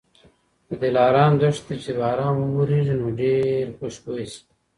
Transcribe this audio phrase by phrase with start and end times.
[0.67, 4.41] د دلارام دښتې ته چي باران وورېږي نو ډېر خوشبويه سي